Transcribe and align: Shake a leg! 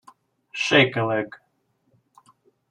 Shake 0.51 0.95
a 0.97 1.03
leg! 1.05 1.35